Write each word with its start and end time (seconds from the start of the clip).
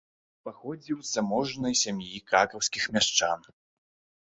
Паходзіў 0.47 0.97
з 1.03 1.11
заможнай 1.17 1.79
сям'і 1.83 2.25
кракаўскіх 2.33 2.83
мяшчан. 2.99 3.41